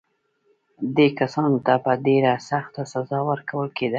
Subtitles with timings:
[0.95, 3.89] دې کسانو ته به ډېره سخته سزا ورکول کېدله.